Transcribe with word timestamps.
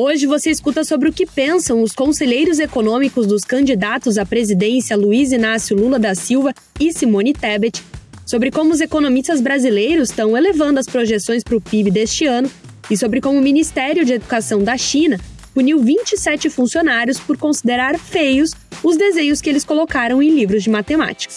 Hoje 0.00 0.28
você 0.28 0.48
escuta 0.52 0.84
sobre 0.84 1.08
o 1.08 1.12
que 1.12 1.26
pensam 1.26 1.82
os 1.82 1.92
conselheiros 1.92 2.60
econômicos 2.60 3.26
dos 3.26 3.42
candidatos 3.42 4.16
à 4.16 4.24
presidência 4.24 4.96
Luiz 4.96 5.32
Inácio 5.32 5.76
Lula 5.76 5.98
da 5.98 6.14
Silva 6.14 6.54
e 6.78 6.92
Simone 6.92 7.32
Tebet, 7.32 7.82
sobre 8.24 8.52
como 8.52 8.72
os 8.72 8.80
economistas 8.80 9.40
brasileiros 9.40 10.10
estão 10.10 10.36
elevando 10.36 10.78
as 10.78 10.86
projeções 10.86 11.42
para 11.42 11.56
o 11.56 11.60
PIB 11.60 11.90
deste 11.90 12.26
ano 12.26 12.48
e 12.88 12.96
sobre 12.96 13.20
como 13.20 13.40
o 13.40 13.42
Ministério 13.42 14.04
de 14.04 14.12
Educação 14.12 14.62
da 14.62 14.76
China 14.76 15.18
puniu 15.52 15.80
27 15.80 16.48
funcionários 16.48 17.18
por 17.18 17.36
considerar 17.36 17.98
feios 17.98 18.54
os 18.84 18.96
desenhos 18.96 19.40
que 19.40 19.50
eles 19.50 19.64
colocaram 19.64 20.22
em 20.22 20.30
livros 20.30 20.62
de 20.62 20.70
matemática. 20.70 21.34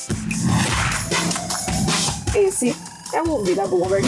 Esse 2.36 2.76
é 3.12 3.22
o 3.24 3.30
Ouvir 3.32 3.60
a 3.60 3.66
Bloomberg 3.66 4.06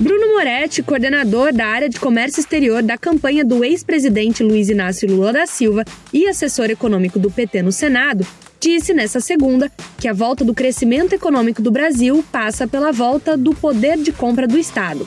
Bruno 0.00 0.34
Moretti, 0.34 0.82
coordenador 0.82 1.52
da 1.52 1.66
área 1.66 1.88
de 1.88 2.00
comércio 2.00 2.40
exterior 2.40 2.82
da 2.82 2.98
campanha 2.98 3.44
do 3.44 3.64
ex-presidente 3.64 4.42
Luiz 4.42 4.68
Inácio 4.68 5.08
Lula 5.08 5.32
da 5.32 5.46
Silva 5.46 5.84
e 6.12 6.26
assessor 6.26 6.70
econômico 6.70 7.18
do 7.18 7.30
PT 7.30 7.62
no 7.62 7.70
Senado, 7.70 8.26
disse 8.58 8.92
nesta 8.92 9.20
segunda 9.20 9.70
que 9.98 10.08
a 10.08 10.12
volta 10.12 10.44
do 10.44 10.54
crescimento 10.54 11.14
econômico 11.14 11.62
do 11.62 11.70
Brasil 11.70 12.24
passa 12.32 12.66
pela 12.66 12.90
volta 12.90 13.36
do 13.36 13.54
poder 13.54 13.96
de 13.98 14.12
compra 14.12 14.48
do 14.48 14.58
Estado. 14.58 15.06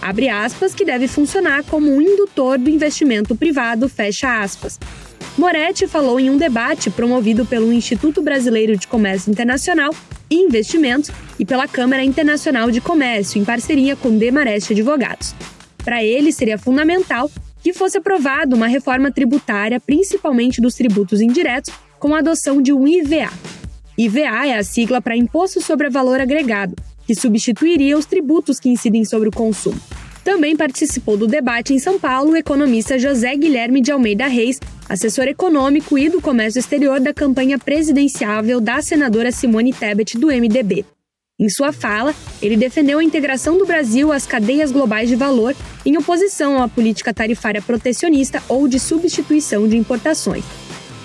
Abre 0.00 0.28
aspas, 0.28 0.74
que 0.74 0.84
deve 0.84 1.08
funcionar 1.08 1.64
como 1.64 1.90
um 1.90 2.00
indutor 2.00 2.58
do 2.58 2.70
investimento 2.70 3.34
privado, 3.34 3.88
fecha 3.88 4.40
aspas. 4.40 4.78
Moretti 5.36 5.86
falou 5.86 6.18
em 6.18 6.30
um 6.30 6.36
debate 6.36 6.90
promovido 6.90 7.44
pelo 7.44 7.72
Instituto 7.72 8.22
Brasileiro 8.22 8.76
de 8.76 8.86
Comércio 8.86 9.30
Internacional 9.30 9.92
e 10.30 10.36
Investimentos 10.36 11.10
e 11.38 11.44
pela 11.44 11.68
Câmara 11.68 12.04
Internacional 12.04 12.70
de 12.70 12.80
Comércio, 12.80 13.40
em 13.40 13.44
parceria 13.44 13.96
com 13.96 14.16
Demarest 14.16 14.72
Advogados. 14.72 15.34
Para 15.84 16.02
ele, 16.04 16.32
seria 16.32 16.58
fundamental 16.58 17.30
que 17.62 17.72
fosse 17.72 17.98
aprovada 17.98 18.54
uma 18.54 18.66
reforma 18.66 19.10
tributária, 19.10 19.80
principalmente 19.80 20.60
dos 20.60 20.74
tributos 20.74 21.20
indiretos, 21.20 21.72
com 21.98 22.14
a 22.14 22.18
adoção 22.18 22.62
de 22.62 22.72
um 22.72 22.86
IVA. 22.86 23.30
IVA 23.96 24.46
é 24.46 24.56
a 24.56 24.62
sigla 24.62 25.00
para 25.00 25.16
Imposto 25.16 25.60
sobre 25.60 25.90
Valor 25.90 26.20
Agregado, 26.20 26.76
que 27.06 27.14
substituiria 27.14 27.98
os 27.98 28.06
tributos 28.06 28.60
que 28.60 28.68
incidem 28.68 29.04
sobre 29.04 29.28
o 29.28 29.32
consumo. 29.32 29.80
Também 30.28 30.54
participou 30.54 31.16
do 31.16 31.26
debate 31.26 31.72
em 31.72 31.78
São 31.78 31.98
Paulo 31.98 32.32
o 32.32 32.36
economista 32.36 32.98
José 32.98 33.34
Guilherme 33.34 33.80
de 33.80 33.90
Almeida 33.90 34.26
Reis, 34.26 34.60
assessor 34.86 35.26
econômico 35.26 35.96
e 35.96 36.10
do 36.10 36.20
comércio 36.20 36.60
exterior 36.60 37.00
da 37.00 37.14
campanha 37.14 37.58
presidenciável 37.58 38.60
da 38.60 38.82
senadora 38.82 39.32
Simone 39.32 39.72
Tebet 39.72 40.18
do 40.18 40.26
MDB. 40.26 40.84
Em 41.40 41.48
sua 41.48 41.72
fala, 41.72 42.14
ele 42.42 42.58
defendeu 42.58 42.98
a 42.98 43.02
integração 43.02 43.56
do 43.56 43.64
Brasil 43.64 44.12
às 44.12 44.26
cadeias 44.26 44.70
globais 44.70 45.08
de 45.08 45.16
valor 45.16 45.56
em 45.86 45.96
oposição 45.96 46.56
uma 46.56 46.68
política 46.68 47.14
tarifária 47.14 47.62
protecionista 47.62 48.42
ou 48.50 48.68
de 48.68 48.78
substituição 48.78 49.66
de 49.66 49.78
importações. 49.78 50.44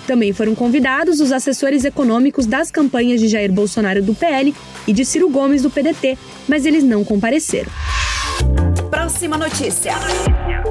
Também 0.06 0.34
foram 0.34 0.54
convidados 0.54 1.22
os 1.22 1.32
assessores 1.32 1.86
econômicos 1.86 2.46
das 2.46 2.70
campanhas 2.70 3.22
de 3.22 3.30
Jair 3.30 3.54
Bolsonaro 3.54 4.04
do 4.04 4.14
PL 4.14 4.54
e 4.86 4.92
de 4.92 5.06
Ciro 5.06 5.30
Gomes 5.30 5.62
do 5.62 5.70
PDT, 5.70 6.18
mas 6.46 6.66
eles 6.66 6.84
não 6.84 7.06
compareceram. 7.06 7.72
Próxima 8.94 9.40
notícia. 9.40 9.94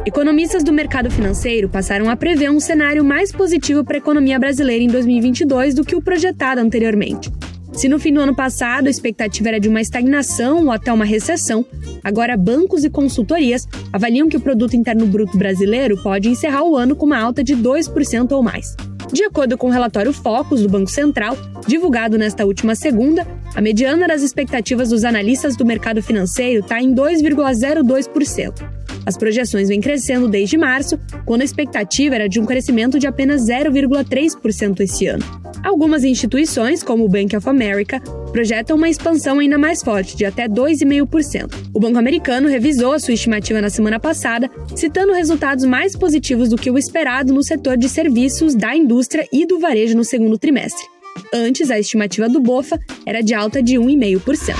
Economistas 0.06 0.62
do 0.62 0.72
mercado 0.72 1.10
financeiro 1.10 1.68
passaram 1.68 2.08
a 2.08 2.14
prever 2.14 2.52
um 2.52 2.60
cenário 2.60 3.04
mais 3.04 3.32
positivo 3.32 3.82
para 3.82 3.96
a 3.96 3.98
economia 3.98 4.38
brasileira 4.38 4.84
em 4.84 4.86
2022 4.86 5.74
do 5.74 5.84
que 5.84 5.96
o 5.96 6.00
projetado 6.00 6.60
anteriormente. 6.60 7.32
Se 7.72 7.88
no 7.88 7.98
fim 7.98 8.12
do 8.14 8.20
ano 8.20 8.32
passado 8.32 8.86
a 8.86 8.90
expectativa 8.90 9.48
era 9.48 9.58
de 9.58 9.68
uma 9.68 9.80
estagnação 9.80 10.66
ou 10.66 10.70
até 10.70 10.92
uma 10.92 11.04
recessão, 11.04 11.66
agora 12.04 12.36
bancos 12.36 12.84
e 12.84 12.90
consultorias 12.90 13.66
avaliam 13.92 14.28
que 14.28 14.36
o 14.36 14.40
produto 14.40 14.76
interno 14.76 15.04
bruto 15.04 15.36
brasileiro 15.36 16.00
pode 16.00 16.28
encerrar 16.28 16.62
o 16.62 16.76
ano 16.76 16.94
com 16.94 17.06
uma 17.06 17.18
alta 17.18 17.42
de 17.42 17.56
2% 17.56 18.30
ou 18.30 18.40
mais. 18.40 18.76
De 19.12 19.24
acordo 19.24 19.58
com 19.58 19.66
o 19.66 19.70
relatório 19.70 20.12
Focus 20.12 20.62
do 20.62 20.68
Banco 20.68 20.88
Central, 20.88 21.36
divulgado 21.66 22.16
nesta 22.16 22.46
última 22.46 22.76
segunda, 22.76 23.26
a 23.54 23.60
mediana 23.60 24.08
das 24.08 24.22
expectativas 24.22 24.88
dos 24.88 25.04
analistas 25.04 25.56
do 25.56 25.64
mercado 25.64 26.02
financeiro 26.02 26.60
está 26.60 26.80
em 26.80 26.94
2,02%. 26.94 28.82
As 29.04 29.16
projeções 29.16 29.68
vêm 29.68 29.80
crescendo 29.80 30.28
desde 30.28 30.56
março, 30.56 30.98
quando 31.24 31.42
a 31.42 31.44
expectativa 31.44 32.14
era 32.14 32.28
de 32.28 32.40
um 32.40 32.46
crescimento 32.46 32.98
de 32.98 33.06
apenas 33.06 33.42
0,3% 33.42 34.80
esse 34.80 35.06
ano. 35.06 35.24
Algumas 35.62 36.02
instituições, 36.02 36.82
como 36.82 37.04
o 37.04 37.08
Bank 37.08 37.36
of 37.36 37.48
America, 37.48 38.00
projetam 38.32 38.76
uma 38.76 38.88
expansão 38.88 39.38
ainda 39.38 39.58
mais 39.58 39.82
forte, 39.82 40.16
de 40.16 40.24
até 40.24 40.48
2,5%. 40.48 41.52
O 41.74 41.80
Banco 41.80 41.98
Americano 41.98 42.48
revisou 42.48 42.92
a 42.92 42.98
sua 42.98 43.14
estimativa 43.14 43.60
na 43.60 43.70
semana 43.70 44.00
passada, 44.00 44.50
citando 44.74 45.12
resultados 45.12 45.64
mais 45.64 45.94
positivos 45.94 46.48
do 46.48 46.56
que 46.56 46.70
o 46.70 46.78
esperado 46.78 47.32
no 47.32 47.42
setor 47.42 47.76
de 47.76 47.88
serviços, 47.88 48.54
da 48.54 48.74
indústria 48.74 49.26
e 49.32 49.46
do 49.46 49.58
varejo 49.60 49.96
no 49.96 50.04
segundo 50.04 50.38
trimestre. 50.38 50.84
Antes, 51.32 51.70
a 51.70 51.78
estimativa 51.78 52.28
do 52.28 52.40
BOFA 52.40 52.78
era 53.06 53.22
de 53.22 53.34
alta 53.34 53.62
de 53.62 53.76
1,5%. 53.76 54.54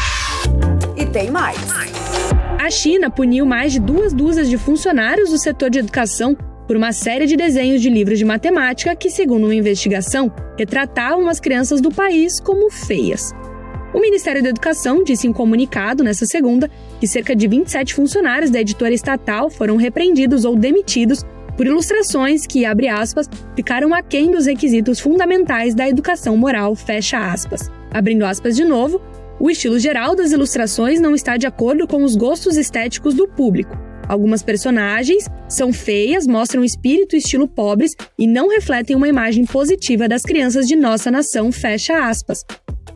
E 0.97 1.07
tem 1.07 1.31
mais. 1.31 1.59
A 2.59 2.71
China 2.71 3.11
puniu 3.11 3.45
mais 3.45 3.73
de 3.73 3.81
duas 3.81 4.13
dúzias 4.13 4.49
de 4.49 4.57
funcionários 4.57 5.31
do 5.31 5.39
setor 5.39 5.69
de 5.69 5.81
educação 5.81 6.37
por 6.67 6.77
uma 6.77 6.93
série 6.93 7.27
de 7.27 7.37
desenhos 7.37 7.83
de 7.83 7.91
livros 7.91 8.19
de 8.19 8.25
matemática 8.25 8.95
que, 8.95 9.11
segundo 9.11 9.45
uma 9.45 9.55
investigação, 9.55 10.33
retratavam 10.59 11.29
as 11.29 11.41
crianças 11.41 11.81
do 11.81 11.91
país 11.91 12.41
como 12.41 12.71
feias. 12.71 13.33
O 13.93 14.01
Ministério 14.01 14.43
da 14.43 14.49
Educação 14.49 15.05
disse 15.05 15.27
em 15.27 15.33
comunicado 15.33 16.03
nesta 16.03 16.25
segunda 16.25 16.71
que 16.99 17.07
cerca 17.07 17.37
de 17.37 17.47
27 17.47 17.95
funcionários 17.95 18.51
da 18.51 18.61
editora 18.61 18.95
estatal 18.95 19.51
foram 19.51 19.77
repreendidos 19.77 20.45
ou 20.47 20.57
demitidos 20.57 21.27
por 21.57 21.67
ilustrações 21.67 22.47
que, 22.47 22.65
abre 22.65 22.89
aspas, 22.89 23.29
ficaram 23.55 23.95
aquém 23.95 24.31
dos 24.31 24.47
requisitos 24.47 25.01
fundamentais 25.01 25.75
da 25.75 25.89
educação 25.89 26.37
moral, 26.37 26.75
fecha 26.75 27.19
aspas. 27.19 27.71
Abrindo 27.91 28.25
aspas 28.25 28.57
de 28.57 28.65
novo, 28.65 29.01
o 29.39 29.51
estilo 29.51 29.79
geral 29.79 30.15
das 30.15 30.33
ilustrações 30.33 31.01
não 31.01 31.15
está 31.15 31.37
de 31.37 31.47
acordo 31.47 31.87
com 31.87 32.03
os 32.03 32.17
gostos 32.17 32.57
estéticos 32.57 33.15
do 33.15 33.27
público. 33.29 33.77
Algumas 34.09 34.43
personagens 34.43 35.27
são 35.49 35.73
feias, 35.73 36.27
mostram 36.27 36.65
espírito 36.65 37.15
e 37.15 37.19
estilo 37.19 37.49
pobres 37.49 37.93
e 38.19 38.27
não 38.27 38.49
refletem 38.49 38.97
uma 38.97 39.09
imagem 39.09 39.45
positiva 39.45 40.09
das 40.09 40.23
crianças 40.23 40.67
de 40.67 40.77
nossa 40.77 41.11
nação, 41.11 41.51
fecha 41.51 42.09
aspas. 42.09 42.45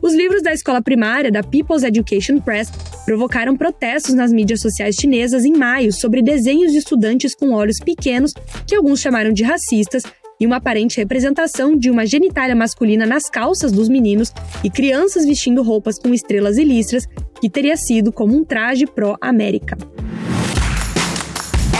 Os 0.01 0.13
livros 0.13 0.43
da 0.43 0.53
escola 0.53 0.81
primária 0.81 1.31
da 1.31 1.41
People's 1.41 1.83
Education 1.83 2.39
Press 2.39 2.71
provocaram 3.07 3.55
protestos 3.55 4.13
nas 4.13 4.33
mídias 4.33 4.59
sociais 4.59 4.97
chinesas 4.99 5.45
em 5.45 5.53
maio 5.53 5.93
sobre 5.93 6.21
desenhos 6.21 6.73
de 6.73 6.79
estudantes 6.79 7.33
com 7.33 7.53
olhos 7.53 7.77
pequenos, 7.79 8.33
que 8.67 8.75
alguns 8.75 8.99
chamaram 8.99 9.31
de 9.31 9.43
racistas, 9.43 10.03
e 10.39 10.45
uma 10.45 10.57
aparente 10.57 10.97
representação 10.97 11.75
de 11.75 11.89
uma 11.89 12.05
genitália 12.05 12.55
masculina 12.55 13.05
nas 13.05 13.29
calças 13.29 13.71
dos 13.71 13.87
meninos 13.87 14.31
e 14.61 14.69
crianças 14.69 15.25
vestindo 15.25 15.63
roupas 15.63 15.97
com 15.97 16.13
estrelas 16.13 16.57
e 16.57 16.65
listras, 16.65 17.07
que 17.39 17.49
teria 17.49 17.77
sido 17.77 18.11
como 18.11 18.35
um 18.35 18.43
traje 18.43 18.85
pró-América. 18.85 19.77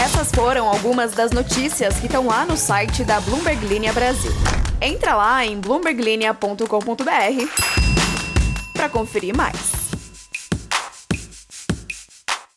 Essas 0.02 0.32
foram 0.32 0.66
algumas 0.66 1.12
das 1.12 1.30
notícias 1.30 2.00
que 2.00 2.06
estão 2.06 2.26
lá 2.26 2.46
no 2.46 2.56
site 2.56 3.04
da 3.04 3.20
Bloomberg 3.20 3.66
Linha 3.66 3.92
Brasil. 3.92 4.32
Entra 4.80 5.14
lá 5.14 5.44
em 5.44 5.60
bloomberglinea.com.br 5.60 6.64
para 8.72 8.88
conferir 8.88 9.36
mais. 9.36 9.77